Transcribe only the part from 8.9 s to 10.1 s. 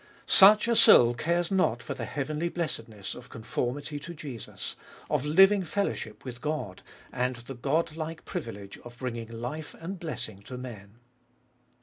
bringing life and